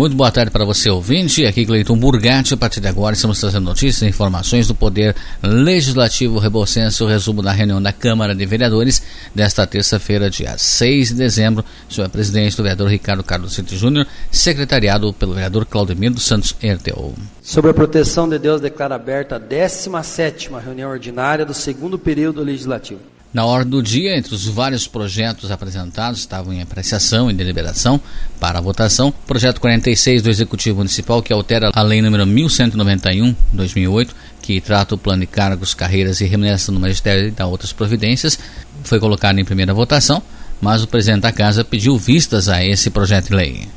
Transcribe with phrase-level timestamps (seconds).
[0.00, 1.44] Muito boa tarde para você, ouvinte.
[1.44, 2.54] Aqui Cleiton Burgatti.
[2.54, 7.42] A partir de agora estamos trazendo notícias e informações do Poder Legislativo Rebocense, o resumo
[7.42, 9.02] da reunião da Câmara de Vereadores
[9.34, 11.62] desta terça-feira, dia 6 de dezembro.
[12.02, 17.12] A presidente do vereador Ricardo Carlos Cinto Júnior, secretariado pelo vereador Claudemir dos Santos Ertel.
[17.42, 23.00] Sobre a proteção de Deus, declara aberta a 17 reunião ordinária do segundo período legislativo.
[23.32, 28.00] Na ordem do dia, entre os vários projetos apresentados, estavam em apreciação e deliberação
[28.40, 34.08] para votação, projeto 46 do Executivo Municipal, que altera a Lei número 1191-2008,
[34.42, 38.36] que trata o plano de cargos, carreiras e remuneração do magistério e da outras providências,
[38.82, 40.20] foi colocado em primeira votação,
[40.60, 43.68] mas o presidente da Casa pediu vistas a esse projeto de lei.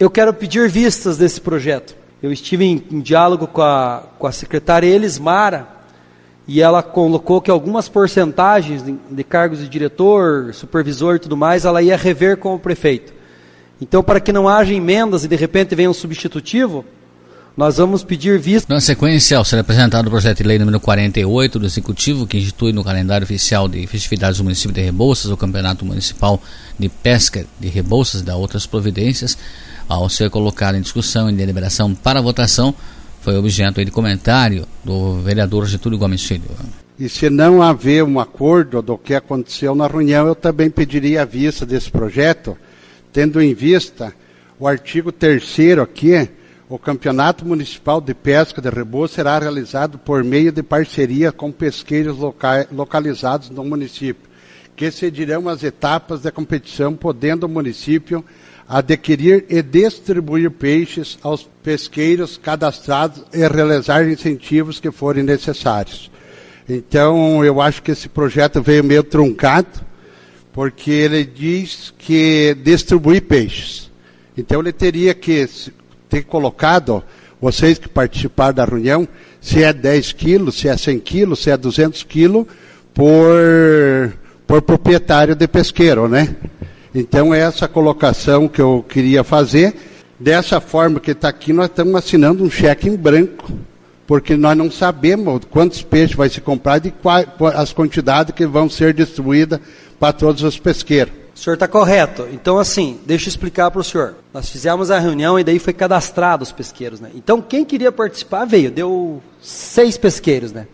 [0.00, 1.94] Eu quero pedir vistas desse projeto.
[2.22, 5.73] Eu estive em, em diálogo com a, com a secretária Elismara,
[6.46, 11.82] e ela colocou que algumas porcentagens de, cargos de diretor, supervisor e tudo mais, ela
[11.82, 13.12] ia rever com o prefeito.
[13.80, 16.84] Então, para que não haja emendas e de repente venha um substitutivo,
[17.56, 18.72] nós vamos pedir vista.
[18.72, 22.72] Na sequência, ao ser apresentado o projeto de lei número 48 do Executivo, que institui
[22.72, 26.42] no calendário oficial de festividades do município de Rebouças o Campeonato Municipal
[26.78, 29.38] de Pesca de Rebouças e da outras providências,
[29.88, 32.74] ao ser colocado em discussão e deliberação para votação,
[33.24, 36.44] foi objeto de comentário do vereador Getúlio Gomes Filho.
[36.98, 41.24] E se não haver um acordo do que aconteceu na reunião, eu também pediria a
[41.24, 42.54] vista desse projeto,
[43.14, 44.12] tendo em vista
[44.60, 45.42] o artigo 3
[45.82, 46.28] aqui,
[46.68, 52.18] o Campeonato Municipal de Pesca de Rebo será realizado por meio de parceria com pesqueiros
[52.18, 54.28] loca localizados no município,
[54.76, 58.22] que cedirão as etapas da competição, podendo o município
[58.68, 66.10] adquirir e distribuir peixes aos pesqueiros cadastrados e realizar incentivos que forem necessários.
[66.68, 69.68] Então, eu acho que esse projeto veio meio truncado,
[70.52, 73.90] porque ele diz que distribuir peixes.
[74.36, 75.46] Então, ele teria que
[76.08, 77.02] ter colocado,
[77.40, 79.06] vocês que participaram da reunião,
[79.40, 82.46] se é 10 quilos, se é 100 quilos, se é 200 quilos,
[82.94, 84.14] por,
[84.46, 86.34] por proprietário de pesqueiro, né?
[86.94, 89.74] Então, essa colocação que eu queria fazer,
[90.18, 93.50] dessa forma que está aqui, nós estamos assinando um cheque em branco,
[94.06, 98.70] porque nós não sabemos quantos peixes vai ser comprado e quais as quantidades que vão
[98.70, 99.58] ser distribuídas
[99.98, 101.12] para todos os pesqueiros.
[101.34, 102.28] O senhor está correto.
[102.32, 104.14] Então, assim, deixa eu explicar para o senhor.
[104.32, 107.10] Nós fizemos a reunião e daí foi cadastrado os pesqueiros, né?
[107.12, 108.70] Então, quem queria participar veio.
[108.70, 110.68] Deu seis pesqueiros, né?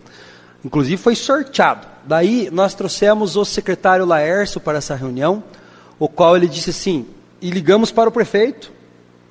[0.63, 1.87] Inclusive foi sorteado.
[2.05, 5.43] Daí, nós trouxemos o secretário Laércio para essa reunião
[6.01, 7.05] o qual ele disse assim,
[7.39, 8.71] e ligamos para o prefeito,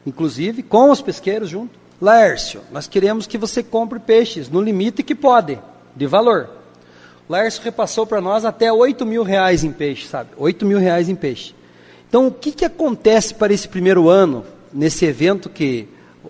[0.07, 1.77] inclusive, com os pesqueiros junto.
[2.01, 5.59] Laércio, nós queremos que você compre peixes no limite que pode,
[5.97, 6.49] de valor.
[7.29, 10.31] Laércio repassou para nós até 8 mil reais em peixe, sabe?
[10.37, 11.57] 8 mil reais em peixe.
[12.09, 15.89] Então, o que, que acontece para esse primeiro ano, nesse evento que...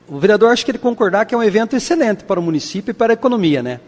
[0.08, 2.94] O vereador acho que ele concordar que é um evento excelente para o município e
[2.94, 3.78] para a economia, né?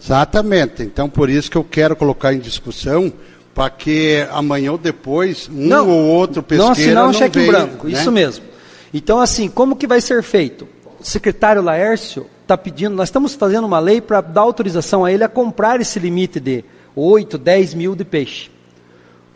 [0.00, 0.82] Exatamente.
[0.82, 3.12] Então, por isso que eu quero colocar em discussão
[3.54, 7.38] para que amanhã ou depois um não, ou outro pesqueiro não assinar um não cheque
[7.38, 7.92] veio, em branco, né?
[7.92, 8.44] isso mesmo.
[8.92, 10.66] Então, assim, como que vai ser feito?
[11.00, 15.24] O secretário Laércio está pedindo, nós estamos fazendo uma lei para dar autorização a ele
[15.24, 18.50] a comprar esse limite de 8, 10 mil de peixe.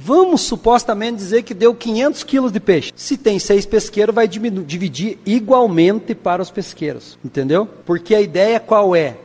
[0.00, 2.92] Vamos supostamente dizer que deu 500 quilos de peixe.
[2.94, 7.18] Se tem seis pesqueiros, vai dividir igualmente para os pesqueiros.
[7.24, 7.68] Entendeu?
[7.84, 9.16] Porque a ideia qual é?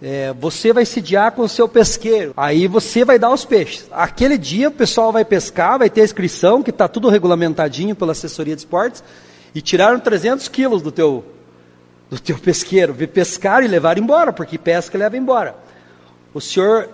[0.00, 3.86] É, você vai sediar com o seu pesqueiro, aí você vai dar os peixes.
[3.90, 8.12] Aquele dia o pessoal vai pescar, vai ter a inscrição, que está tudo regulamentadinho pela
[8.12, 9.02] assessoria de esportes,
[9.54, 11.24] e tiraram 300 quilos do teu,
[12.10, 15.56] do teu pesqueiro, pescar e levar embora, porque pesca leva embora.
[16.34, 16.90] O senhor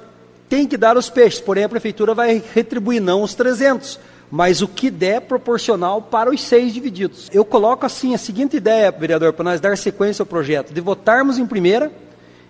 [0.49, 3.99] tem que dar os peixes, porém a prefeitura vai retribuir não os 300,
[4.31, 7.29] mas o que der proporcional para os seis divididos.
[7.33, 11.37] Eu coloco assim a seguinte ideia, vereador, para nós dar sequência ao projeto, de votarmos
[11.37, 11.91] em primeira,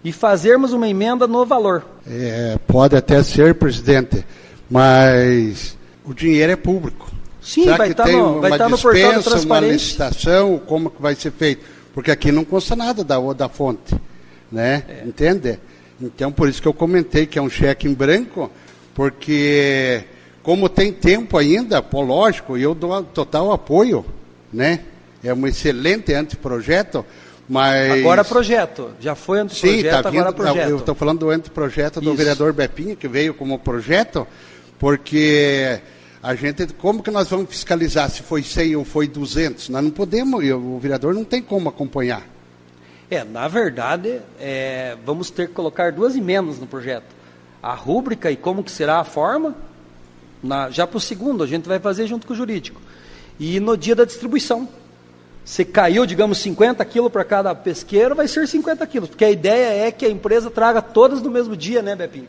[0.04, 1.84] e fazermos uma emenda no valor.
[2.06, 4.24] É, pode até ser, presidente,
[4.70, 7.10] mas o dinheiro é público.
[7.40, 9.72] Sim, Será vai estar tem no, vai uma estar no dispensa, portal da uma transparência.
[9.72, 11.64] licitação, como que vai ser feito?
[11.92, 13.94] Porque aqui não consta nada da, da fonte,
[14.50, 14.84] né?
[14.88, 15.06] É.
[15.06, 15.58] Entende?
[16.00, 18.50] Então, por isso que eu comentei que é um cheque em branco,
[18.94, 20.04] porque
[20.42, 24.04] como tem tempo ainda, pô, lógico, eu dou total apoio,
[24.52, 24.80] né?
[25.22, 27.04] É um excelente anteprojeto,
[27.52, 27.92] mas...
[28.00, 28.92] Agora projeto.
[28.98, 30.68] Já foi Sim, anteprojeto, tá vindo, agora projeto.
[30.70, 32.16] Eu estou falando do anteprojeto do Isso.
[32.16, 34.26] vereador Bepinha, que veio como projeto,
[34.78, 35.78] porque
[36.22, 39.68] a gente, como que nós vamos fiscalizar se foi 100 ou foi 200?
[39.68, 42.22] Nós não podemos, eu- o vereador não tem como acompanhar.
[43.10, 47.14] É, na verdade, é, vamos ter que colocar duas emendas no projeto.
[47.62, 49.54] A rúbrica e como que será a forma,
[50.42, 52.80] na- já para o segundo, a gente vai fazer junto com o jurídico.
[53.38, 54.66] E no dia da distribuição.
[55.44, 59.08] Se caiu, digamos, 50 quilos para cada pesqueiro, vai ser 50 quilos.
[59.08, 62.28] Porque a ideia é que a empresa traga todas no mesmo dia, né, Bepinho?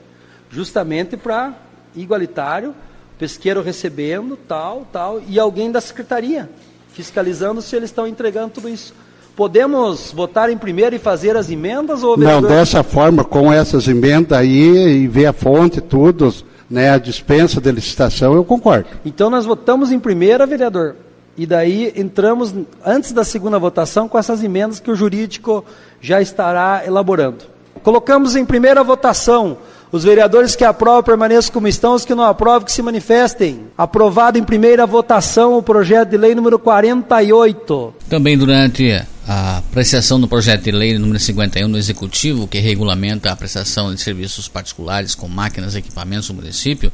[0.50, 1.54] Justamente para
[1.96, 2.74] igualitário,
[3.18, 6.50] pesqueiro recebendo, tal, tal, e alguém da secretaria
[6.94, 8.94] fiscalizando se eles estão entregando tudo isso.
[9.36, 12.04] Podemos votar em primeiro e fazer as emendas?
[12.04, 16.32] Ou Não, dessa forma, com essas emendas aí, e ver a fonte, tudo,
[16.70, 18.88] né, a dispensa de licitação, eu concordo.
[19.04, 20.96] Então nós votamos em primeira, vereador,
[21.38, 22.54] e daí entramos
[22.86, 25.66] antes da segunda votação com essas emendas que o jurídico
[26.00, 27.46] já estará elaborando.
[27.82, 29.58] Colocamos em primeira votação
[29.92, 33.68] os vereadores que aprovam permaneçam como estão, os que não aprovam que se manifestem.
[33.78, 37.94] Aprovado em primeira votação o projeto de lei número 48.
[38.10, 38.92] Também durante
[39.28, 44.02] a apreciação do projeto de lei número 51 do Executivo, que regulamenta a prestação de
[44.02, 46.92] serviços particulares com máquinas e equipamentos do município,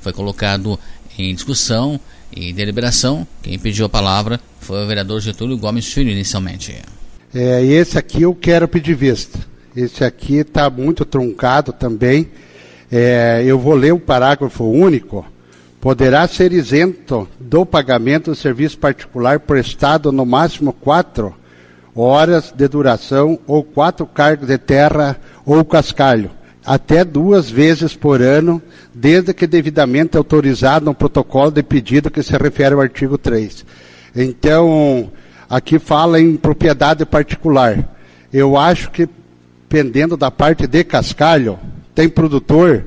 [0.00, 0.76] foi colocado
[1.16, 2.00] em discussão
[2.34, 3.26] e deliberação.
[3.42, 6.76] Quem pediu a palavra foi o vereador Getúlio Gomes Filho, inicialmente.
[7.34, 9.38] É, esse aqui eu quero pedir vista.
[9.74, 12.28] Esse aqui está muito truncado também.
[12.90, 15.24] É, eu vou ler o parágrafo único.
[15.80, 21.34] Poderá ser isento do pagamento do serviço particular prestado no máximo quatro
[21.94, 26.30] horas de duração ou quatro cargas de terra ou cascalho,
[26.64, 28.60] até duas vezes por ano,
[28.94, 33.64] desde que devidamente autorizado no protocolo de pedido que se refere ao artigo 3.
[34.14, 35.10] Então,
[35.48, 37.88] aqui fala em propriedade particular.
[38.32, 39.08] Eu acho que
[39.70, 41.56] dependendo da parte de cascalho,
[41.94, 42.84] tem produtor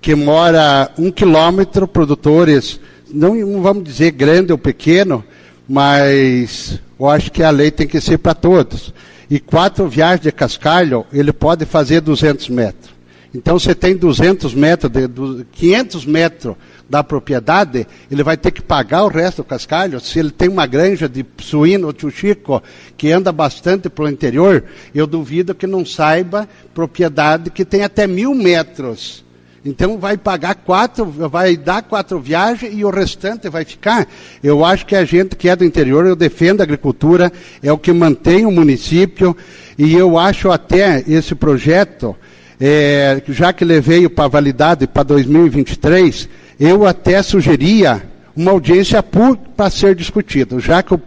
[0.00, 2.78] que mora um quilômetro, produtores,
[3.12, 5.24] não vamos dizer grande ou pequeno,
[5.68, 8.94] mas eu acho que a lei tem que ser para todos.
[9.28, 12.91] E quatro viagens de cascalho, ele pode fazer 200 metros.
[13.34, 15.08] Então, você tem 200 metros, de,
[15.52, 16.54] 500 metros
[16.88, 19.98] da propriedade, ele vai ter que pagar o resto do cascalho.
[19.98, 22.62] Se ele tem uma granja de suíno ou chico
[22.96, 24.64] que anda bastante para o interior,
[24.94, 29.24] eu duvido que não saiba propriedade que tem até mil metros.
[29.64, 34.08] Então vai pagar quatro, vai dar quatro viagens e o restante vai ficar.
[34.42, 37.32] Eu acho que a gente que é do interior, eu defendo a agricultura,
[37.62, 39.36] é o que mantém o município,
[39.78, 42.16] e eu acho até esse projeto,
[42.64, 46.28] é, já que levei para validade para 2023,
[46.60, 48.00] eu até sugeria
[48.36, 51.00] uma audiência para ser discutido, já que o,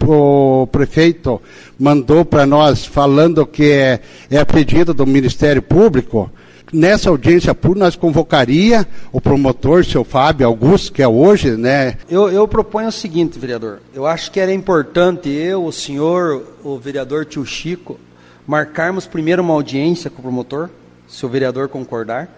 [0.62, 1.42] o prefeito
[1.80, 6.30] mandou para nós falando que é, é pedido do Ministério Público,
[6.74, 11.96] nessa audiência pública nós convocaria o promotor, seu Fábio Augusto, que é hoje, né?
[12.10, 13.80] Eu, eu proponho o seguinte, vereador.
[13.94, 17.98] Eu acho que era importante eu, o senhor, o vereador tio Chico,
[18.46, 20.70] marcarmos primeiro uma audiência com o promotor,
[21.08, 22.30] se o vereador concordar.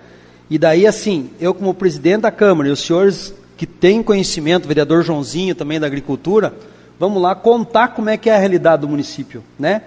[0.49, 4.67] E daí, assim, eu como presidente da Câmara e os senhores que têm conhecimento, o
[4.67, 6.53] vereador Joãozinho também da Agricultura,
[6.99, 9.81] vamos lá contar como é que é a realidade do município, né?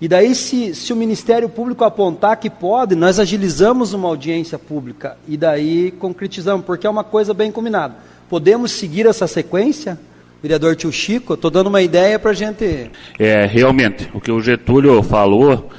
[0.00, 5.16] E daí, se, se o Ministério Público apontar que pode, nós agilizamos uma audiência pública
[5.26, 7.94] e daí concretizamos, porque é uma coisa bem combinada.
[8.28, 9.98] Podemos seguir essa sequência?
[10.42, 12.90] Vereador Tio Chico, estou dando uma ideia para a gente.
[13.18, 15.70] É, realmente, o que o Getúlio falou,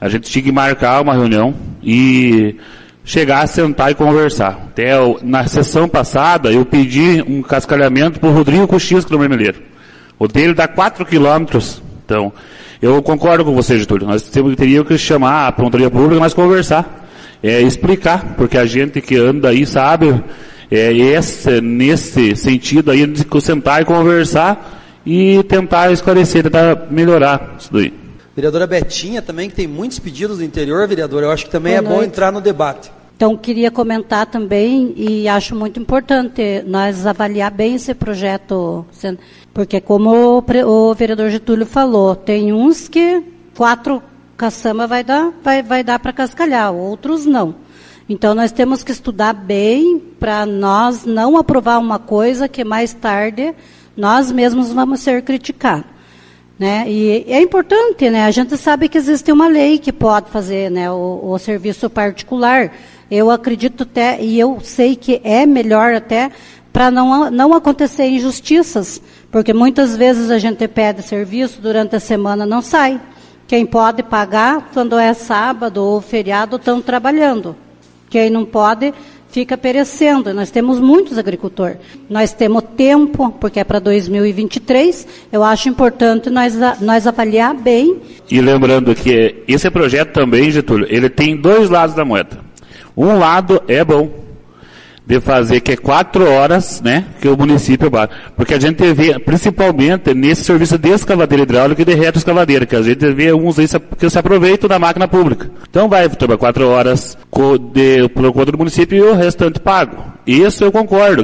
[0.00, 2.56] a gente tinha que marcar uma reunião e
[3.04, 4.66] chegar sentar e conversar.
[4.68, 9.62] Até na sessão passada, eu pedi um cascalhamento para o Rodrigo Coxisco do Vermelheiro.
[10.18, 11.80] O dele dá 4 quilômetros.
[12.04, 12.32] Então,
[12.82, 14.06] eu concordo com você, Getúlio.
[14.06, 17.06] Nós teríamos que chamar a promotoria pública, mas conversar.
[17.42, 20.22] É, explicar, porque a gente que anda aí sabe,
[20.70, 27.72] é, esse, nesse sentido aí, de sentar e conversar e tentar esclarecer, tentar melhorar isso
[27.72, 28.05] daí.
[28.36, 31.78] Vereadora Betinha também, que tem muitos pedidos do interior, vereador, eu acho que também Boa
[31.78, 31.96] é noite.
[31.96, 32.92] bom entrar no debate.
[33.16, 38.84] Então, queria comentar também, e acho muito importante nós avaliar bem esse projeto,
[39.54, 43.22] porque como o, vereador Getúlio falou, tem uns que
[43.56, 44.02] quatro
[44.36, 47.54] caçamba vai dar, vai, vai dar para cascalhar, outros não.
[48.06, 53.54] Então, nós temos que estudar bem para nós não aprovar uma coisa que mais tarde
[53.96, 55.95] nós mesmos vamos ser criticados.
[56.58, 56.84] Né?
[56.88, 58.24] E é importante, né?
[58.24, 62.72] A gente sabe que existe uma lei que pode fazer né, o, o serviço particular,
[63.10, 66.30] eu acredito até, e eu sei que é melhor até,
[66.72, 72.44] para não, não acontecer injustiças, porque muitas vezes a gente pede serviço durante a semana
[72.46, 73.00] não sai.
[73.46, 77.54] Quem pode pagar quando é sábado ou feriado estão trabalhando.
[78.10, 78.92] Quem não pode
[79.30, 80.32] fica perecendo.
[80.32, 81.76] Nós temos muitos agricultores.
[82.08, 85.06] Nós temos tempo, porque é para 2023.
[85.32, 88.00] Eu acho importante nós, nós avaliar bem.
[88.30, 92.40] E lembrando que esse projeto também, Getúlio, ele tem dois lados da moeda.
[92.96, 94.25] Um lado é bom.
[95.06, 98.14] De fazer, que é quatro horas, né, que o município bate.
[98.36, 102.82] Porque a gente vê, principalmente nesse serviço de escavadeira hidráulica e de retroescavadeira, que a
[102.82, 105.48] gente vê uns aí que se aproveitam da máquina pública.
[105.70, 107.16] Então vai tomar quatro horas
[107.72, 110.15] de, por conta do município e o restante pago.
[110.26, 111.22] Isso eu concordo.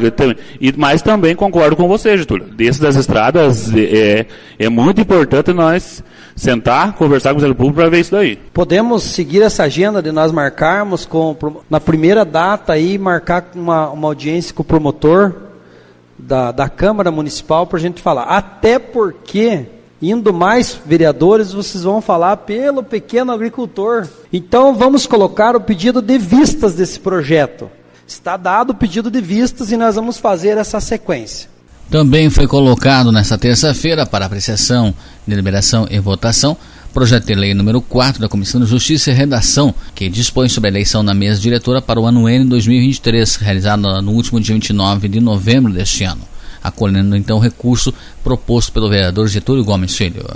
[0.61, 2.47] E, mas também concordo com você, Getúlio.
[2.47, 4.26] Desse das estradas, é,
[4.59, 6.04] é muito importante nós
[6.37, 8.37] sentar, conversar com o Ministério Público para ver isso daí.
[8.52, 11.37] Podemos seguir essa agenda de nós marcarmos com,
[11.68, 15.35] na primeira data aí, marcar uma, uma audiência com o promotor
[16.18, 18.25] da, da Câmara Municipal para a gente falar.
[18.25, 19.66] Até porque,
[20.00, 24.06] indo mais vereadores, vocês vão falar pelo pequeno agricultor.
[24.32, 27.68] Então vamos colocar o pedido de vistas desse projeto.
[28.12, 31.49] Está dado o pedido de vistas e nós vamos fazer essa sequência.
[31.90, 34.95] Também foi colocado nesta terça-feira para apreciação,
[35.26, 36.57] deliberação e votação
[36.92, 40.73] projeto de lei número 4 da Comissão de Justiça e Redação, que dispõe sobre a
[40.73, 45.19] eleição da mesa diretora para o ano N 2023, realizada no último dia 29 de
[45.19, 46.21] novembro deste ano,
[46.62, 50.26] acolhendo então o recurso proposto pelo vereador Getúlio Gomes Filho.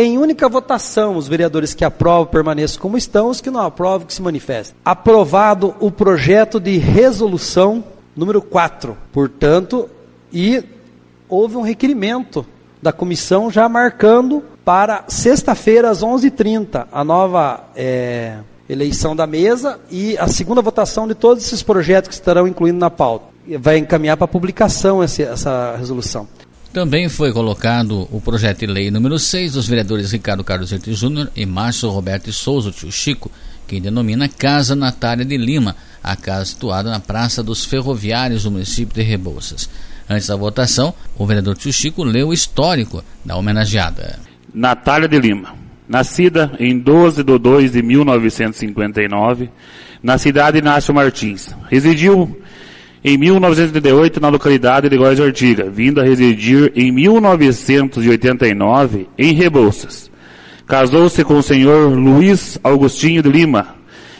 [0.00, 4.14] Em única votação, os vereadores que aprovam permaneçam como estão, os que não aprovam que
[4.14, 4.76] se manifestem.
[4.84, 7.82] Aprovado o projeto de resolução
[8.14, 8.96] número 4.
[9.12, 9.90] Portanto,
[10.32, 10.62] e
[11.28, 12.46] houve um requerimento
[12.80, 18.36] da comissão já marcando para sexta-feira às 11h30 a nova é,
[18.68, 22.88] eleição da mesa e a segunda votação de todos esses projetos que estarão incluindo na
[22.88, 23.26] pauta.
[23.58, 26.28] Vai encaminhar para publicação essa, essa resolução.
[26.72, 31.30] Também foi colocado o projeto de lei número 6 dos vereadores Ricardo Carlos Erte Júnior
[31.34, 33.30] e Márcio Roberto Souza, tio Chico,
[33.66, 38.94] que denomina Casa Natália de Lima, a casa situada na Praça dos Ferroviários do município
[38.94, 39.68] de Rebouças.
[40.08, 44.18] Antes da votação, o vereador Tio Chico leu o histórico da homenageada.
[44.54, 45.54] Natália de Lima,
[45.86, 49.50] nascida em 12 de 2 de 1959,
[50.02, 51.54] na cidade de Inácio Martins.
[51.70, 52.40] Residiu
[53.04, 60.10] em 1988 na localidade de Góis Ortiga, vindo a residir em 1989 em Rebouças.
[60.66, 63.76] Casou-se com o senhor Luiz Augustinho de Lima,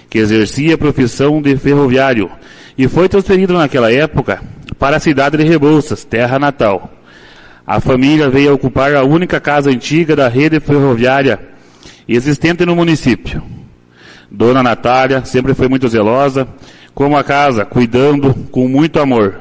[0.08, 2.30] que exercia a profissão de ferroviário,
[2.76, 4.40] e foi transferido naquela época
[4.78, 6.92] para a cidade de Rebouças, terra natal.
[7.66, 11.38] A família veio ocupar a única casa antiga da rede ferroviária
[12.08, 13.42] existente no município.
[14.30, 16.49] Dona Natália sempre foi muito zelosa
[16.99, 19.38] com a casa, cuidando com muito amor.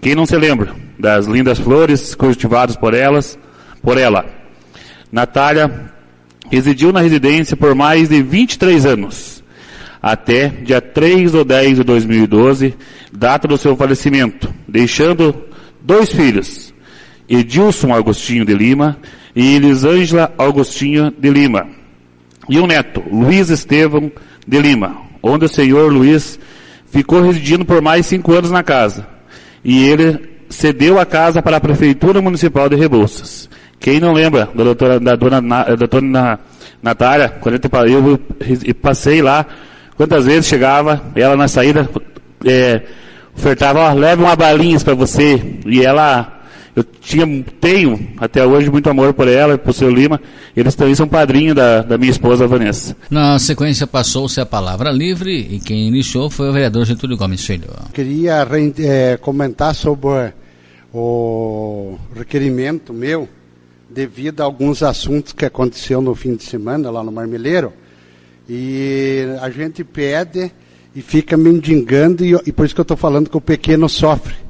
[0.00, 3.36] Quem não se lembra das lindas flores cultivadas por elas,
[3.82, 4.24] por ela?
[5.10, 5.90] Natália
[6.48, 9.42] residiu na residência por mais de 23 anos
[10.00, 12.76] até dia 3 de 10 de 2012,
[13.12, 15.34] data do seu falecimento, deixando
[15.80, 16.72] dois filhos,
[17.28, 18.96] Edilson Agostinho de Lima
[19.34, 21.66] e Elisângela Agostinho de Lima,
[22.48, 24.10] e um neto, Luiz Estevão
[24.46, 26.38] de Lima, onde o senhor Luiz
[26.92, 29.04] ficou residindo por mais cinco anos na casa,
[29.64, 33.50] e ele cedeu a casa para a Prefeitura Municipal de Rebouças.
[33.80, 36.38] Quem não lembra da, doutora, da dona, da dona
[36.80, 39.44] Natália, quando eu passei lá
[39.96, 41.88] Quantas vezes chegava, ela na saída,
[42.44, 42.82] é,
[43.36, 45.60] ofertava, ó, leve uma balinhas para você.
[45.66, 46.31] E ela,
[46.74, 47.26] eu tinha,
[47.60, 50.20] tenho até hoje muito amor por ela e por seu Lima.
[50.56, 52.96] Eles também são padrinhos da, da minha esposa Vanessa.
[53.10, 57.68] Na sequência passou-se a palavra livre e quem iniciou foi o vereador Getúlio Gomes Filho.
[57.92, 58.46] Queria
[58.78, 60.32] é, comentar sobre
[60.94, 63.28] o requerimento meu
[63.88, 67.72] devido a alguns assuntos que aconteceu no fim de semana lá no Marmeleiro
[68.48, 70.50] e a gente pede
[70.94, 74.41] e fica mendigando, e, e por isso que eu estou falando que o pequeno sofre.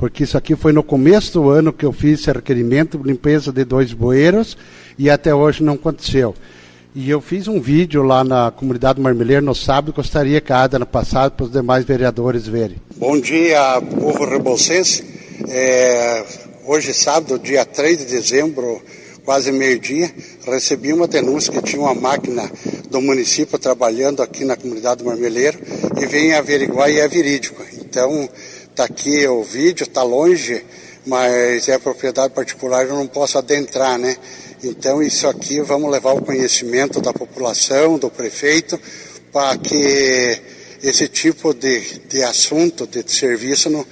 [0.00, 3.66] Porque isso aqui foi no começo do ano que eu fiz esse requerimento, limpeza de
[3.66, 4.56] dois bueiros,
[4.98, 6.34] e até hoje não aconteceu.
[6.94, 10.86] E eu fiz um vídeo lá na comunidade Marmeleiro no sábado, gostaria que a Ada
[10.86, 12.78] passado para os demais vereadores verem.
[12.96, 15.04] Bom dia, povo rebolsense.
[15.46, 16.24] É,
[16.64, 18.80] hoje, sábado, dia 3 de dezembro,
[19.22, 20.10] quase meio-dia,
[20.46, 22.50] recebi uma denúncia que tinha uma máquina
[22.88, 25.58] do município trabalhando aqui na comunidade Marmeleiro
[26.00, 27.62] e vem averiguar e é verídico.
[27.74, 28.26] Então,
[28.80, 30.64] está aqui o vídeo, está longe,
[31.04, 34.16] mas é propriedade particular, eu não posso adentrar, né?
[34.64, 38.80] Então, isso aqui vamos levar ao conhecimento da população, do prefeito,
[39.30, 40.40] para que
[40.82, 43.84] esse tipo de, de assunto, de serviço, não,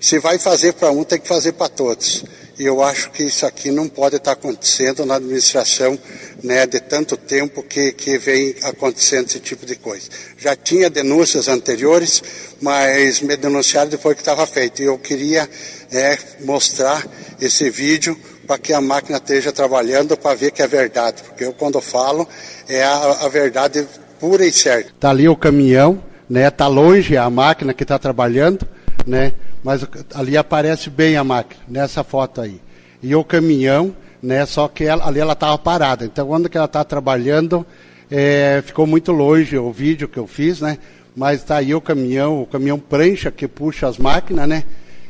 [0.00, 2.24] se vai fazer para um, tem que fazer para todos.
[2.58, 5.96] E eu acho que isso aqui não pode estar acontecendo na administração
[6.42, 10.08] né, de tanto tempo que, que vem acontecendo esse tipo de coisa.
[10.36, 12.20] Já tinha denúncias anteriores,
[12.60, 14.82] mas me denunciaram depois que estava feito.
[14.82, 15.48] E eu queria
[15.92, 17.06] é, mostrar
[17.40, 21.22] esse vídeo para que a máquina esteja trabalhando para ver que é verdade.
[21.22, 22.28] Porque eu, quando falo,
[22.68, 23.86] é a, a verdade
[24.18, 24.90] pura e certa.
[24.90, 26.48] Está ali o caminhão, né?
[26.48, 28.66] Está longe a máquina que está trabalhando
[29.08, 29.32] né?
[29.62, 32.60] Mas ali aparece bem a máquina, nessa foto aí.
[33.02, 34.44] E o caminhão, né?
[34.46, 36.04] Só que ela, ali ela estava parada.
[36.04, 37.66] Então, quando que ela está trabalhando,
[38.10, 40.78] é, ficou muito longe o vídeo que eu fiz, né?
[41.14, 44.64] Mas está aí o caminhão, o caminhão prancha que puxa as máquinas, né?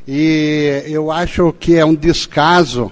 [0.07, 2.91] E eu acho que é um descaso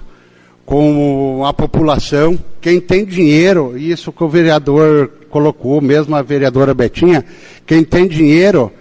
[0.65, 2.37] com a população.
[2.61, 7.25] Quem tem dinheiro, isso que o vereador colocou, mesmo a vereadora Betinha,
[7.65, 8.71] quem tem dinheiro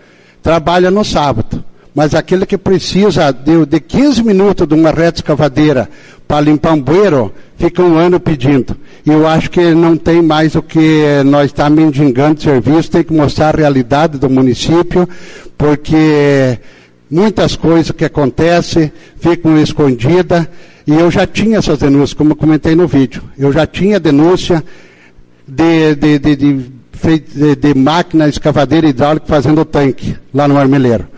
[0.42, 1.64] trabalha no sábado.
[1.96, 5.88] Mas aquele que precisa de, de 15 minutos de uma reta escavadeira
[6.28, 8.76] para limpar um bueiro, fica um ano pedindo.
[9.06, 13.02] E eu acho que não tem mais o que nós estar tá mendigando serviço, tem
[13.02, 15.08] que mostrar a realidade do município,
[15.56, 16.58] porque
[17.10, 20.46] muitas coisas que acontecem ficam escondidas.
[20.86, 23.22] E eu já tinha essas denúncias, como eu comentei no vídeo.
[23.38, 24.62] Eu já tinha denúncia
[25.48, 31.15] de, de, de, de, de máquina escavadeira hidráulica fazendo tanque lá no Armeleiro.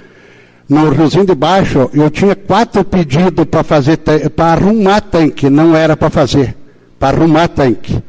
[0.68, 5.96] No Riozinho de Baixo, eu tinha quatro pedidos para fazer, para arrumar tanque, não era
[5.96, 6.54] para fazer,
[6.98, 8.02] para arrumar tanque.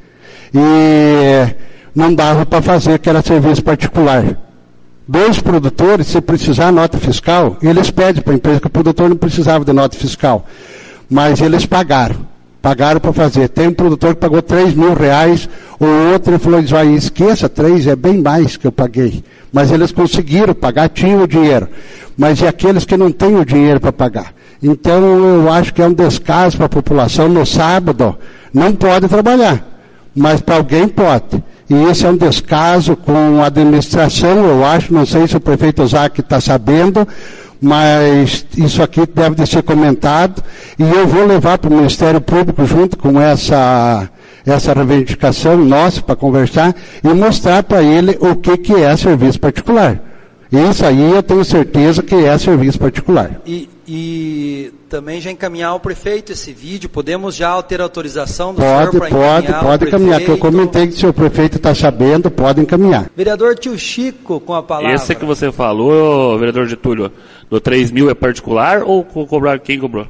[0.54, 1.56] E
[1.96, 4.38] não dava para fazer, que era serviço particular.
[5.08, 9.16] Dois produtores, se precisar nota fiscal, eles pedem para a empresa, que o produtor não
[9.16, 10.46] precisava de nota fiscal.
[11.10, 12.28] Mas eles pagaram.
[12.62, 13.48] Pagaram para fazer.
[13.48, 15.48] Tem um produtor que pagou 3 mil reais,
[15.80, 19.24] o outro falou, vai, esqueça, 3 é bem mais que eu paguei.
[19.52, 21.70] Mas eles conseguiram pagar, tinham o dinheiro.
[22.20, 24.34] Mas e aqueles que não têm o dinheiro para pagar?
[24.62, 28.18] Então eu acho que é um descaso para a população no sábado.
[28.54, 29.66] Não pode trabalhar,
[30.14, 31.42] mas para alguém pode.
[31.70, 35.88] E esse é um descaso com a administração, eu acho, não sei se o prefeito
[35.88, 37.08] Zac está sabendo,
[37.62, 40.44] mas isso aqui deve de ser comentado
[40.78, 44.10] e eu vou levar para o Ministério Público junto com essa
[44.46, 50.09] essa reivindicação nossa para conversar e mostrar para ele o que, que é serviço particular.
[50.52, 53.40] Isso aí eu tenho certeza que é serviço particular.
[53.46, 58.90] E, e também já encaminhar ao prefeito esse vídeo, podemos já ter autorização do pode,
[58.90, 62.62] senhor para encaminhar Pode, pode encaminhar, que eu comentei que o prefeito está sabendo, pode
[62.62, 63.12] encaminhar.
[63.16, 64.96] Vereador Tio Chico, com a palavra.
[64.96, 67.12] Esse que você falou, vereador Getúlio,
[67.48, 70.08] do 3 mil é particular ou cobrar quem cobrou?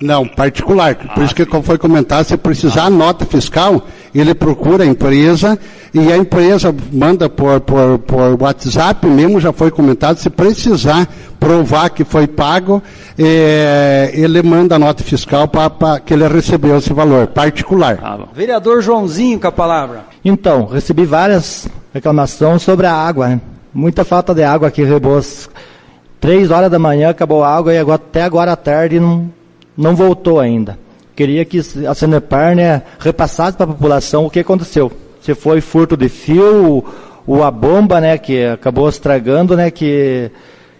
[0.00, 0.94] Não, particular.
[0.94, 1.62] Por ah, isso que sim.
[1.62, 2.90] foi comentado, se precisar ah.
[2.90, 3.86] nota fiscal,
[4.20, 5.58] ele procura a empresa
[5.92, 11.90] e a empresa manda por, por, por WhatsApp, mesmo já foi comentado, se precisar provar
[11.90, 12.82] que foi pago,
[13.18, 17.98] é, ele manda a nota fiscal para que ele recebeu esse valor, particular.
[18.02, 20.04] Ah, Vereador Joãozinho com a palavra.
[20.24, 23.40] Então, recebi várias reclamações sobre a água, né?
[23.72, 25.50] Muita falta de água aqui em Rebos.
[26.18, 29.30] Três horas da manhã acabou a água e agora, até agora à tarde não
[29.76, 30.78] não voltou ainda.
[31.16, 34.92] Queria que a Sanepar né, repassasse para a população o que aconteceu.
[35.22, 36.84] Se foi furto de fio,
[37.26, 40.30] ou a bomba, né, que acabou estragando, né, que,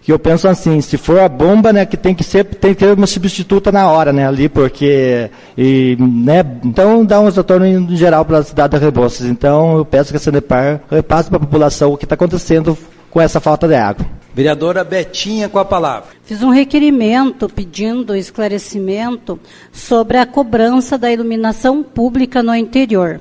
[0.02, 2.84] que eu penso assim, se for a bomba, né, que tem que ser, tem que
[2.84, 7.96] ter uma substituta na hora, né, ali, porque, e, né, então dá um retorno em
[7.96, 9.26] geral para a cidade de Rebouças.
[9.26, 12.76] Então eu peço que a Sanepar repasse para a população o que está acontecendo
[13.10, 14.06] com essa falta de água.
[14.36, 16.10] Vereadora Betinha com a palavra.
[16.22, 19.40] Fiz um requerimento pedindo esclarecimento
[19.72, 23.18] sobre a cobrança da iluminação pública no interior.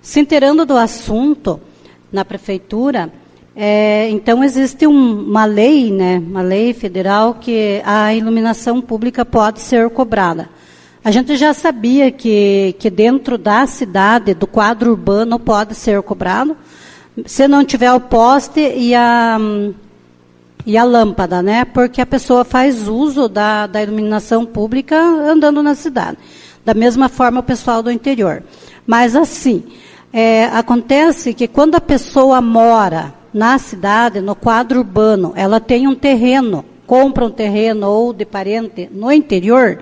[0.00, 1.60] Se inteirando do assunto
[2.12, 3.12] na prefeitura,
[3.56, 9.58] é, então existe um, uma lei, né, uma lei federal que a iluminação pública pode
[9.58, 10.48] ser cobrada.
[11.02, 16.56] A gente já sabia que, que dentro da cidade, do quadro urbano, pode ser cobrado,
[17.26, 19.36] se não tiver o poste e a,
[20.66, 21.64] e a lâmpada, né?
[21.64, 26.18] Porque a pessoa faz uso da, da iluminação pública andando na cidade.
[26.64, 28.42] Da mesma forma o pessoal do interior.
[28.86, 29.64] Mas assim,
[30.12, 35.94] é, acontece que quando a pessoa mora na cidade, no quadro urbano, ela tem um
[35.94, 39.80] terreno, compra um terreno ou de parente no interior,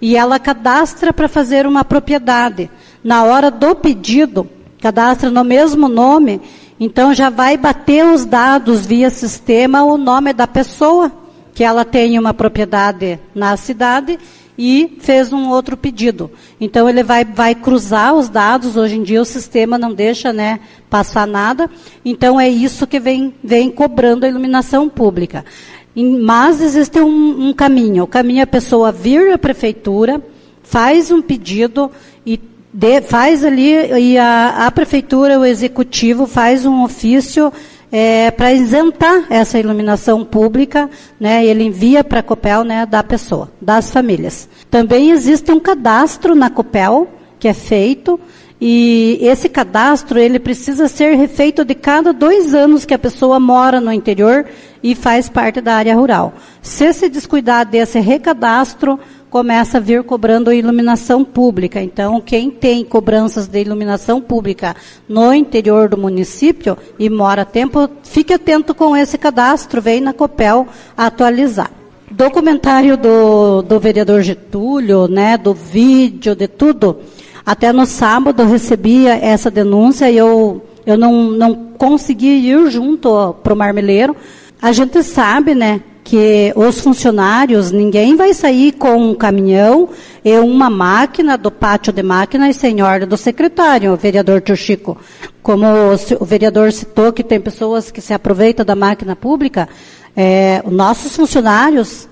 [0.00, 2.70] e ela cadastra para fazer uma propriedade.
[3.02, 4.48] Na hora do pedido,
[4.80, 6.40] cadastra no mesmo nome
[6.78, 11.10] então já vai bater os dados via sistema o nome da pessoa,
[11.54, 14.18] que ela tem uma propriedade na cidade
[14.58, 16.30] e fez um outro pedido.
[16.60, 20.60] Então ele vai, vai cruzar os dados, hoje em dia o sistema não deixa né,
[20.88, 21.70] passar nada,
[22.04, 25.44] então é isso que vem, vem cobrando a iluminação pública.
[25.96, 30.20] Mas existe um, um caminho, o caminho é a pessoa vir à prefeitura,
[30.62, 31.90] faz um pedido
[32.76, 37.52] de, faz ali, e a, a, prefeitura, o executivo, faz um ofício
[37.92, 43.48] é, para isentar essa iluminação pública, né, ele envia para a COPEL né, da pessoa,
[43.60, 44.48] das famílias.
[44.68, 47.06] Também existe um cadastro na COPEL,
[47.38, 48.18] que é feito,
[48.60, 53.80] E esse cadastro, ele precisa ser refeito de cada dois anos que a pessoa mora
[53.80, 54.46] no interior
[54.82, 56.32] e faz parte da área rural.
[56.62, 58.98] Se se descuidar desse recadastro,
[59.34, 61.82] começa a vir cobrando iluminação pública.
[61.82, 64.76] Então, quem tem cobranças de iluminação pública
[65.08, 70.68] no interior do município e mora tempo, fique atento com esse cadastro, vem na COPEL
[70.96, 71.68] atualizar.
[72.08, 76.98] Documentário do, do vereador Getúlio, né, do vídeo, de tudo.
[77.44, 83.34] Até no sábado eu recebia essa denúncia e eu, eu não, não consegui ir junto
[83.42, 84.14] para o marmeleiro.
[84.62, 89.88] A gente sabe, né, que os funcionários, ninguém vai sair com um caminhão
[90.22, 94.98] e uma máquina do pátio de máquinas sem ordem do secretário, o vereador Tio Chico.
[95.42, 95.64] Como
[96.20, 99.66] o vereador citou que tem pessoas que se aproveitam da máquina pública,
[100.14, 102.06] é, nossos funcionários,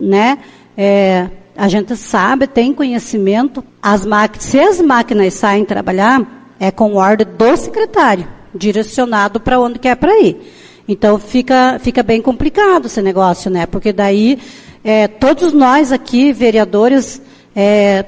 [0.00, 0.38] né,
[0.76, 6.94] é, a gente sabe, tem conhecimento, as máquinas, se as máquinas saem trabalhar, é com
[6.94, 10.65] ordem do secretário, direcionado para onde quer para ir.
[10.88, 13.66] Então fica, fica bem complicado esse negócio, né?
[13.66, 14.38] Porque daí
[14.84, 17.20] é, todos nós aqui, vereadores,
[17.54, 18.04] é,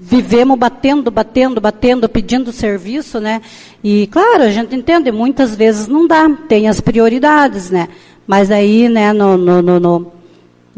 [0.00, 3.40] vivemos batendo, batendo, batendo, pedindo serviço, né?
[3.84, 7.88] E claro, a gente entende, muitas vezes não dá, tem as prioridades, né?
[8.26, 10.12] Mas aí, né, no, no, no, no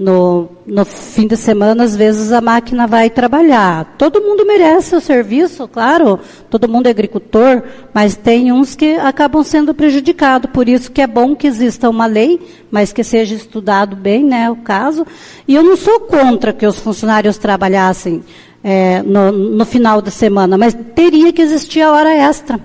[0.00, 3.96] no, no fim de semana, às vezes a máquina vai trabalhar.
[3.98, 9.42] Todo mundo merece o serviço, claro, todo mundo é agricultor, mas tem uns que acabam
[9.42, 10.50] sendo prejudicados.
[10.50, 14.50] Por isso que é bom que exista uma lei, mas que seja estudado bem, né,
[14.50, 15.06] o caso.
[15.46, 18.24] E eu não sou contra que os funcionários trabalhassem
[18.64, 22.58] é, no, no final de semana, mas teria que existir a hora extra,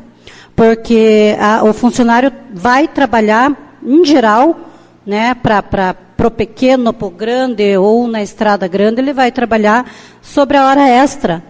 [0.55, 4.57] porque a, o funcionário vai trabalhar, em geral,
[5.05, 5.95] né, para
[6.25, 10.67] para o pequeno, para o grande ou na estrada grande, ele vai trabalhar sobre a
[10.67, 11.43] hora extra.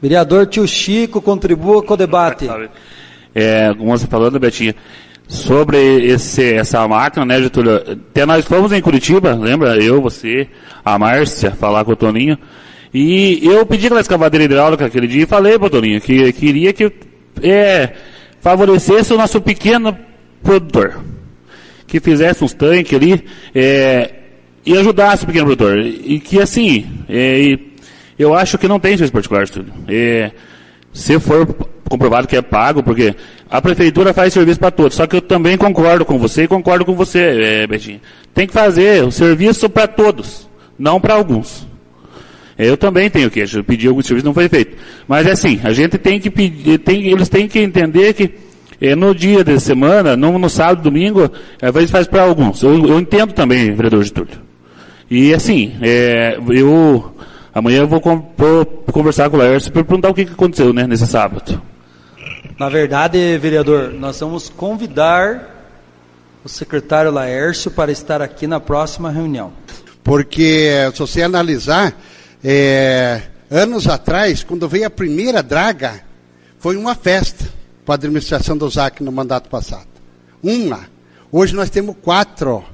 [0.00, 2.48] Vereador Tio Chico, contribua com o debate.
[3.34, 4.74] É, como você falando, Betinha,
[5.28, 7.76] sobre esse, essa máquina, né, Getúlio?
[7.76, 9.76] Até nós fomos em Curitiba, lembra?
[9.76, 10.48] Eu, você,
[10.84, 12.38] a Márcia, falar com o Toninho.
[12.92, 16.74] E eu pedi aquela escavadeira hidráulica aquele dia e falei para o Toninho que queria
[16.74, 16.92] que
[17.42, 17.94] é,
[18.40, 19.96] favorecesse o nosso pequeno
[20.42, 21.00] produtor
[21.92, 23.22] que fizesse uns tanques ali
[23.54, 24.21] é,
[24.64, 25.78] e ajudasse o pequeno produtor.
[25.78, 27.58] E que assim, é,
[28.18, 29.72] eu acho que não tem serviço particular, Estúdio.
[29.88, 30.30] É,
[30.92, 31.46] se for
[31.88, 33.14] comprovado que é pago, porque
[33.50, 34.94] a prefeitura faz serviço para todos.
[34.94, 38.00] Só que eu também concordo com você e concordo com você, é, Betinho.
[38.32, 40.48] Tem que fazer o serviço para todos,
[40.78, 41.66] não para alguns.
[42.56, 44.76] É, eu também tenho queixa, pedir algum serviço não foi feito.
[45.06, 48.30] Mas é assim, a gente tem que pedir, tem, eles têm que entender que
[48.80, 52.62] é, no dia de semana, no, no sábado, domingo, às vezes faz para alguns.
[52.62, 54.51] Eu, eu, entendo também, vereador Getúlio.
[55.14, 57.14] E assim, é, eu
[57.52, 58.00] amanhã eu vou,
[58.34, 61.60] vou, conversar com o Laércio para perguntar o que, que aconteceu né, nesse sábado.
[62.58, 65.66] Na verdade, vereador, nós vamos convidar
[66.42, 69.52] o secretário Laércio para estar aqui na próxima reunião.
[70.02, 71.94] Porque, se você analisar,
[72.42, 73.20] é,
[73.50, 76.00] anos atrás, quando veio a primeira draga,
[76.58, 77.44] foi uma festa
[77.84, 79.88] para a administração do ZAC no mandato passado.
[80.42, 80.86] Uma.
[81.30, 82.64] Hoje nós temos quatro.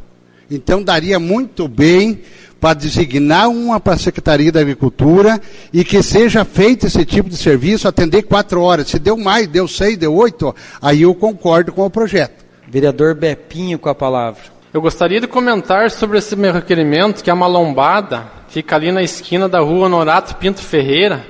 [0.51, 2.21] Então daria muito bem
[2.61, 5.41] para designar uma para a Secretaria da Agricultura
[5.73, 8.89] e que seja feito esse tipo de serviço, atender quatro horas.
[8.89, 12.45] Se deu mais, deu seis, deu oito, aí eu concordo com o projeto.
[12.67, 14.43] Vereador Bepinho com a palavra.
[14.73, 19.03] Eu gostaria de comentar sobre esse meu requerimento, que é uma lombada, fica ali na
[19.03, 21.25] esquina da rua Norato Pinto Ferreira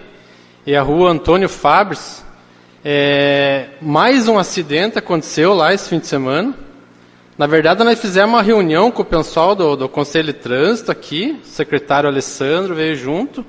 [0.66, 2.24] e a rua Antônio Fabres.
[2.84, 6.54] É, mais um acidente aconteceu lá esse fim de semana.
[7.38, 11.38] Na verdade, nós fizemos uma reunião com o pessoal do, do Conselho de Trânsito aqui,
[11.40, 13.46] o secretário Alessandro veio junto.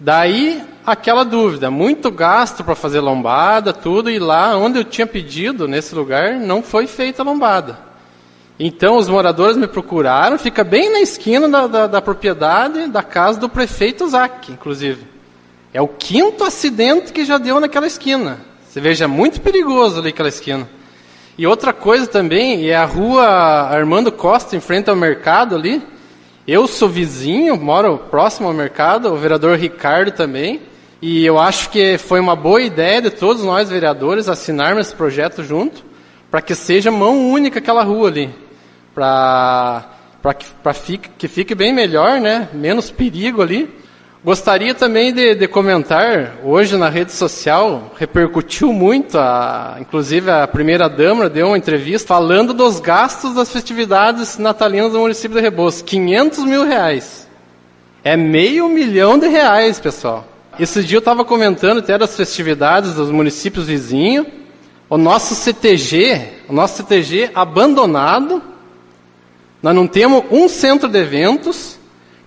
[0.00, 5.68] Daí, aquela dúvida, muito gasto para fazer lombada, tudo, e lá onde eu tinha pedido,
[5.68, 7.78] nesse lugar, não foi feita a lombada.
[8.58, 13.38] Então, os moradores me procuraram, fica bem na esquina da, da, da propriedade da casa
[13.38, 15.06] do prefeito Zac, inclusive.
[15.72, 18.40] É o quinto acidente que já deu naquela esquina.
[18.68, 20.68] Você veja, é muito perigoso ali aquela esquina.
[21.38, 25.82] E outra coisa também é a rua Armando Costa, em frente ao mercado ali.
[26.46, 30.60] Eu sou vizinho, moro próximo ao mercado, o vereador Ricardo também.
[31.00, 35.42] E eu acho que foi uma boa ideia de todos nós vereadores assinarmos esse projeto
[35.42, 35.82] junto,
[36.30, 38.30] para que seja mão única aquela rua ali.
[38.94, 42.48] Para que, fique, que fique bem melhor, né?
[42.52, 43.70] Menos perigo ali.
[44.22, 50.90] Gostaria também de, de, comentar, hoje na rede social, repercutiu muito, a, inclusive a primeira
[50.90, 56.44] dama deu uma entrevista falando dos gastos das festividades natalinas do município de Rebouças, 500
[56.44, 57.26] mil reais.
[58.04, 60.26] É meio milhão de reais, pessoal.
[60.58, 64.26] esse dia eu estava comentando até das festividades dos municípios vizinhos.
[64.90, 68.42] O nosso CTG, o nosso CTG abandonado.
[69.62, 71.79] Nós não temos um centro de eventos.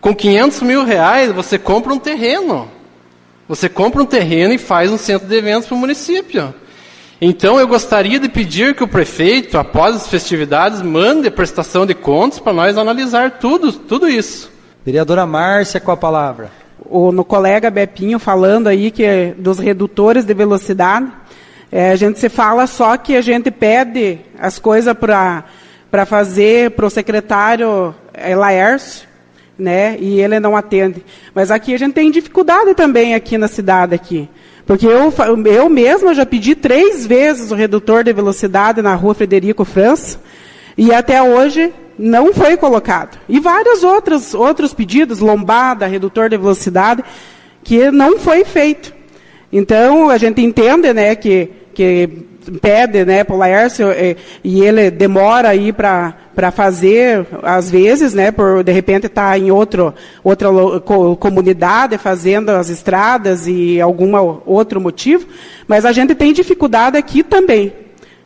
[0.04, 2.68] Com 500 mil reais, você compra um terreno.
[3.48, 6.54] Você compra um terreno e faz um centro de eventos para o município.
[7.22, 12.38] Então eu gostaria de pedir que o prefeito, após as festividades, mande prestação de contas
[12.38, 14.52] para nós analisar tudo, tudo isso.
[14.86, 16.52] Vereadora Márcia, com a palavra.
[16.86, 21.08] O, no colega Bepinho falando aí que dos redutores de velocidade,
[21.72, 26.88] é, a gente se fala só que a gente pede as coisas para fazer para
[26.88, 29.13] o secretário é, Laércio,
[29.58, 29.98] né?
[30.00, 31.04] E ele não atende.
[31.34, 34.30] Mas aqui a gente tem dificuldade também aqui na cidade aqui.
[34.66, 35.14] Porque eu,
[35.46, 40.20] eu mesma já pedi três vezes o redutor de velocidade na rua Frederico França,
[40.78, 43.20] e até hoje não foi colocado.
[43.28, 47.04] E vários outros, outros pedidos, lombada, redutor de velocidade,
[47.64, 48.94] que não foi feito.
[49.52, 52.26] Então, a gente entende né, que, que
[52.62, 56.16] pede né, para o Laércio e, e, ele demora aí para
[56.52, 59.94] fazer, às vezes, né, por de repente estar tá em outro,
[60.24, 60.50] outra
[60.84, 64.16] co comunidade fazendo as estradas e algum
[64.46, 65.28] outro motivo,
[65.68, 67.74] mas a gente tem dificuldade aqui também.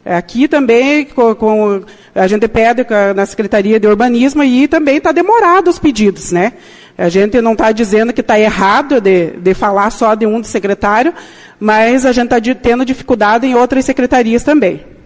[0.05, 1.81] Aqui também, com, com,
[2.15, 6.53] a gente pede na Secretaria de Urbanismo e também está demorado os pedidos, né?
[6.97, 11.13] A gente não está dizendo que está errado de, de falar só de um secretário,
[11.59, 14.96] mas a gente está tendo dificuldade em outras secretarias também.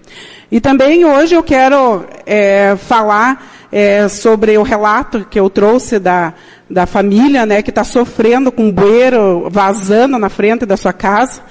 [0.51, 6.33] E também hoje eu quero é, falar é, sobre o relato que eu trouxe da,
[6.69, 11.41] da família, né, que está sofrendo com um bueiro vazando na frente da sua casa.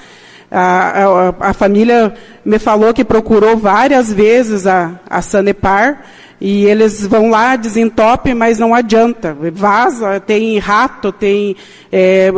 [0.50, 2.12] A, a, a, família
[2.44, 6.02] me falou que procurou várias vezes a, a Sanepar
[6.38, 9.34] e eles vão lá, desentope, mas não adianta.
[9.52, 11.56] Vaza, tem rato, tem
[11.90, 12.30] é,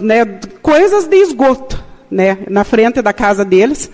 [0.00, 3.90] né, coisas de esgoto né, na frente da casa deles.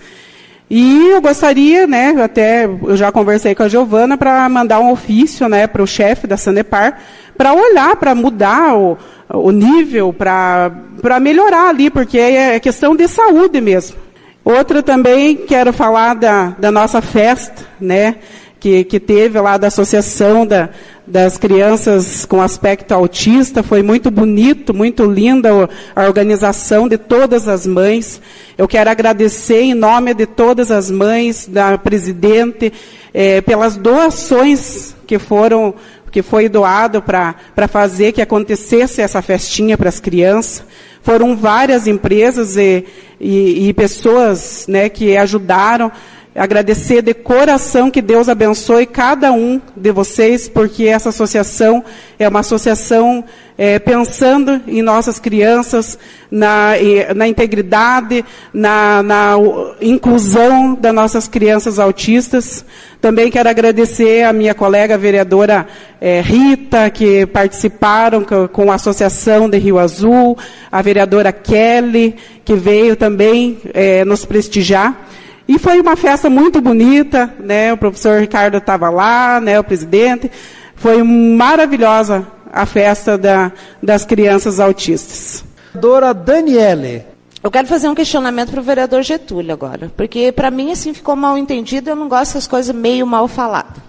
[0.69, 5.49] E eu gostaria, né, até eu já conversei com a Giovana para mandar um ofício,
[5.49, 6.99] né, para o chefe da Sanepar,
[7.35, 8.95] para olhar, para mudar o,
[9.33, 10.71] o nível, para
[11.19, 13.97] melhorar ali, porque é questão de saúde mesmo.
[14.45, 18.17] Outra também quero falar da, da nossa festa, né,
[18.59, 20.69] que, que teve lá da Associação da,
[21.07, 23.63] das Crianças com Aspecto Autista.
[23.63, 25.49] Foi muito bonito, muito linda
[25.95, 28.21] a organização de todas as mães.
[28.57, 32.73] Eu quero agradecer em nome de todas as mães, da presidente,
[33.13, 35.73] eh, pelas doações que foram
[36.11, 37.35] que foi doado para
[37.67, 40.63] fazer que acontecesse essa festinha para as crianças.
[41.03, 42.83] Foram várias empresas e,
[43.19, 45.91] e, e pessoas né, que ajudaram
[46.35, 51.83] agradecer de coração que Deus abençoe cada um de vocês, porque essa associação
[52.17, 53.23] é uma associação
[53.57, 55.99] é, pensando em nossas crianças,
[56.31, 56.71] na,
[57.13, 59.33] na integridade, na, na
[59.81, 62.63] inclusão das nossas crianças autistas.
[63.01, 65.67] Também quero agradecer a minha colega vereadora
[65.99, 70.37] é, Rita, que participaram com, com a Associação de Rio Azul,
[70.71, 72.15] a vereadora Kelly,
[72.45, 75.08] que veio também é, nos prestigiar.
[75.49, 77.73] E foi uma festa muito bonita, né?
[77.73, 79.59] O professor Ricardo estava lá, né?
[79.59, 80.31] O presidente.
[80.75, 85.43] Foi maravilhosa a festa da, das crianças autistas.
[85.73, 87.03] Dora Daniele.
[87.41, 91.15] Eu quero fazer um questionamento para o vereador Getúlio agora, porque para mim assim ficou
[91.15, 93.81] mal entendido, eu não gosto das coisas meio mal faladas.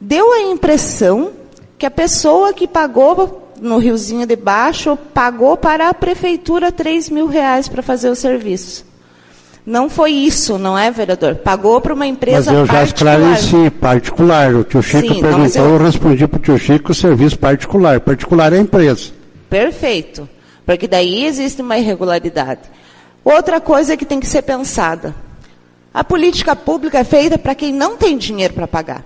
[0.00, 1.32] Deu a impressão
[1.76, 7.26] que a pessoa que pagou no Riozinho de Baixo pagou para a prefeitura 3 mil
[7.26, 8.93] reais para fazer o serviço.
[9.66, 11.36] Não foi isso, não é, vereador?
[11.36, 12.66] Pagou para uma empresa particular.
[12.66, 14.54] Mas eu já esclareci, particular.
[14.54, 15.70] O tio Chico Sim, perguntou, eu...
[15.70, 17.98] eu respondi para o tio Chico serviço particular.
[18.00, 19.12] Particular é empresa.
[19.48, 20.28] Perfeito.
[20.66, 22.60] Porque daí existe uma irregularidade.
[23.24, 25.14] Outra coisa que tem que ser pensada.
[25.94, 29.02] A política pública é feita para quem não tem dinheiro para pagar.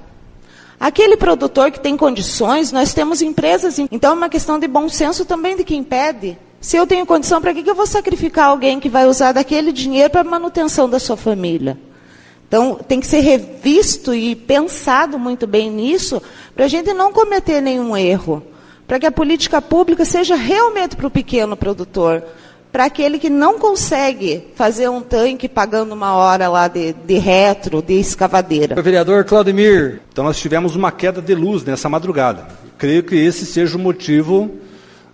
[0.81, 3.79] Aquele produtor que tem condições, nós temos empresas.
[3.93, 6.37] Então é uma questão de bom senso também de quem pede.
[6.61, 9.73] Se eu tenho condição, para que, que eu vou sacrificar alguém que vai usar daquele
[9.73, 11.79] dinheiro para manutenção da sua família?
[12.49, 16.21] Então, tem que ser revisto e pensado muito bem nisso,
[16.55, 18.43] para a gente não cometer nenhum erro.
[18.87, 22.25] Para que a política pública seja realmente para o pequeno produtor,
[22.73, 27.83] para aquele que não consegue fazer um tanque pagando uma hora lá de, de retro,
[27.83, 28.81] de escavadeira.
[28.81, 32.49] Vereador Claudemir, então nós tivemos uma queda de luz nessa madrugada.
[32.79, 34.51] Creio que esse seja o motivo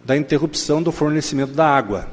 [0.05, 2.09] da interrupção do fornecimento da água.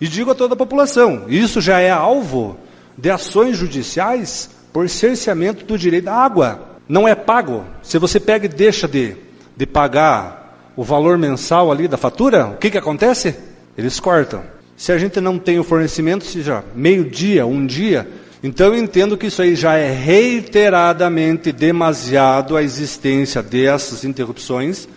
[0.00, 2.58] E digo a toda a população: isso já é alvo
[2.96, 6.68] de ações judiciais por cerceamento do direito à água.
[6.88, 7.64] Não é pago.
[7.82, 9.16] Se você pega e deixa de,
[9.56, 13.36] de pagar o valor mensal ali da fatura, o que, que acontece?
[13.76, 14.42] Eles cortam.
[14.76, 18.08] Se a gente não tem o fornecimento, seja meio-dia, um dia,
[18.42, 24.88] então eu entendo que isso aí já é reiteradamente demasiado a existência dessas interrupções.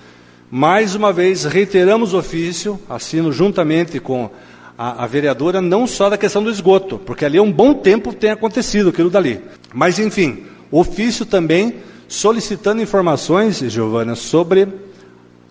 [0.55, 4.29] Mais uma vez, reiteramos o ofício, assino juntamente com
[4.77, 8.13] a, a, vereadora, não só da questão do esgoto, porque ali há um bom tempo
[8.13, 9.41] tem acontecido aquilo dali.
[9.73, 14.67] Mas, enfim, ofício também solicitando informações, Giovana, sobre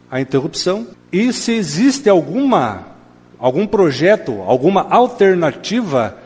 [0.09, 2.87] a interrupção e se existe alguma
[3.41, 6.17] algum projeto, alguma alternativa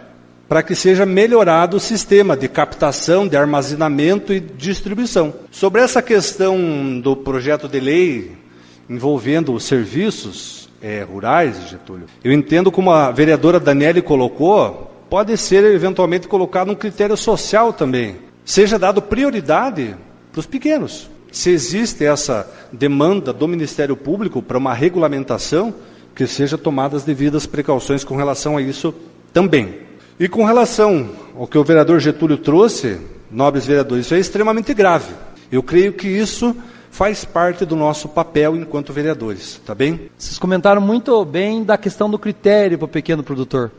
[0.47, 5.33] para que seja melhorado o sistema de captação, de armazenamento e distribuição.
[5.51, 8.46] Sobre essa questão do projeto de lei
[8.89, 15.65] envolvendo os serviços é, rurais, Getúlio, eu entendo como a vereadora Daniele colocou, pode ser
[15.65, 18.17] eventualmente colocado um critério social também.
[18.45, 19.97] Seja dado prioridade
[20.31, 21.09] para os pequenos.
[21.33, 25.75] Se existe essa demanda do Ministério Público para uma regulamentação,
[26.15, 28.95] que seja tomadas devidas precauções com relação a isso
[29.33, 29.81] também.
[30.19, 32.99] E com relação ao que o vereador Getúlio trouxe,
[33.31, 35.13] nobres vereadores, isso é extremamente grave.
[35.53, 36.57] Eu creio que isso
[36.97, 40.09] faz parte do nosso papel enquanto vereadores, tá bem?
[40.17, 43.71] Vocês comentaram muito bem da questão do critério para o pequeno produtor.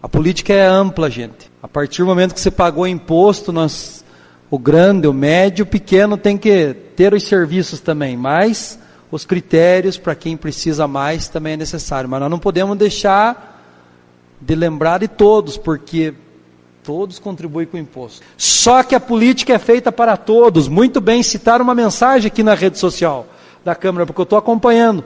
[0.00, 1.50] A política é ampla, gente.
[1.60, 4.04] A partir do momento que você pagou imposto, nós
[4.48, 8.78] o grande, o médio, o pequeno tem que ter os serviços também, mas
[9.10, 12.08] os critérios para quem precisa mais também é necessário.
[12.08, 13.66] Mas nós não podemos deixar
[14.40, 16.14] de lembrar de todos, porque
[16.84, 18.20] todos contribuem com o imposto.
[18.36, 20.68] Só que a política é feita para todos.
[20.68, 23.26] Muito bem, citaram uma mensagem aqui na rede social
[23.64, 25.02] da Câmara, porque eu estou acompanhando.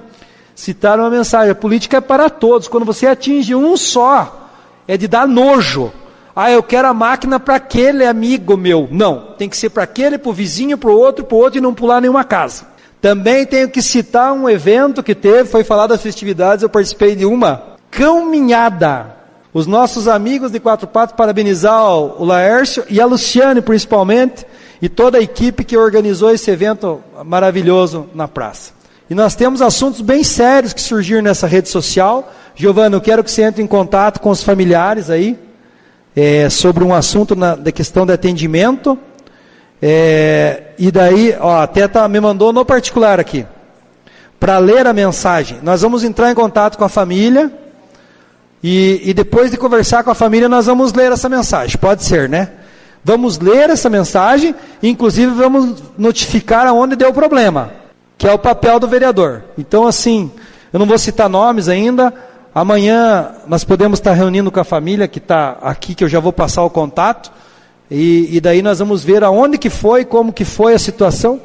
[0.56, 2.66] Citaram uma mensagem: a política é para todos.
[2.66, 4.50] Quando você atinge um só,
[4.88, 5.92] é de dar nojo.
[6.34, 8.88] Ah, eu quero a máquina para aquele amigo meu.
[8.90, 11.58] Não, tem que ser para aquele, para o vizinho, para o outro, para o outro
[11.58, 12.66] e não pular nenhuma casa.
[13.00, 17.24] Também tenho que citar um evento que teve, foi falado das festividades, eu participei de
[17.24, 19.17] uma caminhada.
[19.52, 24.44] Os nossos amigos de Quatro Patos parabenizar o Laércio e a Luciane principalmente
[24.80, 28.72] e toda a equipe que organizou esse evento maravilhoso na praça.
[29.08, 32.30] E nós temos assuntos bem sérios que surgiram nessa rede social.
[32.54, 35.38] Giovana, eu quero que você entre em contato com os familiares aí,
[36.14, 38.98] é, sobre um assunto na, da questão de atendimento.
[39.80, 43.46] É, e daí, ó, até tá, me mandou no particular aqui,
[44.38, 45.58] para ler a mensagem.
[45.62, 47.50] Nós vamos entrar em contato com a família
[48.62, 51.78] e, e depois de conversar com a família, nós vamos ler essa mensagem.
[51.78, 52.50] Pode ser, né?
[53.04, 57.72] Vamos ler essa mensagem, inclusive vamos notificar aonde deu o problema,
[58.16, 59.44] que é o papel do vereador.
[59.56, 60.30] Então, assim,
[60.72, 62.12] eu não vou citar nomes ainda,
[62.58, 66.32] Amanhã nós podemos estar reunindo com a família que está aqui, que eu já vou
[66.32, 67.30] passar o contato.
[67.88, 71.40] E, e, daí nós vamos ver aonde que foi, como que foi a situação.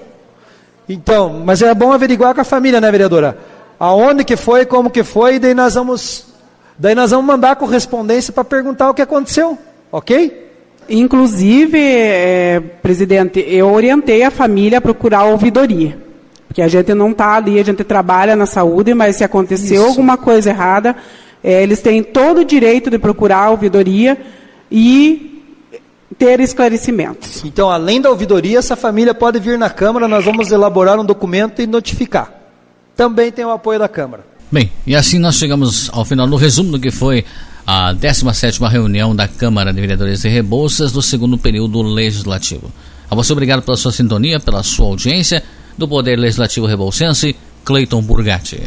[0.90, 3.38] Então, mas é bom averiguar com a família, né, vereadora?
[3.80, 6.26] Aonde que foi, como que foi, e daí nós vamos,
[6.78, 9.58] daí nós vamos mandar correspondência para perguntar o que aconteceu,
[9.92, 10.44] ok?
[10.90, 15.98] Inclusive, é, presidente, eu orientei a família a procurar a ouvidoria.
[16.48, 19.90] Porque a gente não está ali, a gente trabalha na saúde, mas se aconteceu Isso.
[19.90, 20.96] alguma coisa errada,
[21.44, 24.18] é, eles têm todo o direito de procurar a ouvidoria
[24.72, 25.34] e
[26.18, 27.44] ter esclarecimentos.
[27.44, 31.62] Então, além da ouvidoria, essa família pode vir na Câmara, nós vamos elaborar um documento
[31.62, 32.32] e notificar.
[32.96, 34.24] Também tem o apoio da Câmara.
[34.54, 37.26] Bem, e assim nós chegamos ao final do resumo do que foi
[37.66, 42.72] a 17ª reunião da Câmara de Vereadores de Rebouças do segundo período legislativo.
[43.10, 45.42] A você obrigado pela sua sintonia, pela sua audiência
[45.76, 47.36] do Poder Legislativo Rebolsense,
[47.66, 48.62] Cleiton Burgatti.